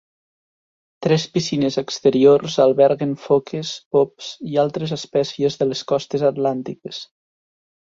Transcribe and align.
Tres 1.05 1.25
piscines 1.35 1.77
exteriors 1.81 2.57
alberguen 2.65 3.13
foques, 3.29 3.75
pops 3.99 4.33
i 4.55 4.59
altres 4.67 4.99
espècies 5.01 5.63
de 5.63 5.73
les 5.73 5.89
costes 5.95 6.31
atlàntiques. 6.37 7.09